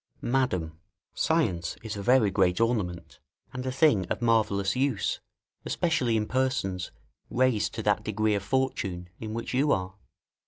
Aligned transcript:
Madam, 0.23 0.79
science 1.13 1.75
is 1.83 1.95
a 1.95 2.01
very 2.01 2.31
great 2.31 2.59
ornament, 2.59 3.19
and 3.53 3.67
a 3.67 3.71
thing 3.71 4.07
of 4.07 4.19
marvellous 4.19 4.75
use, 4.75 5.19
especially 5.63 6.17
in 6.17 6.25
persons 6.25 6.89
raised 7.29 7.75
to 7.75 7.83
that 7.83 8.03
degree 8.03 8.33
of 8.33 8.41
fortune 8.41 9.09
in 9.19 9.35
which 9.35 9.53
you 9.53 9.71
are. 9.71 9.93